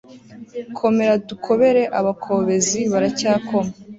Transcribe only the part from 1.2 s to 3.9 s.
dukobere abakobezi baracyakoma